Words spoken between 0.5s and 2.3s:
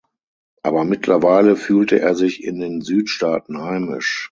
Aber mittlerweile fühlte er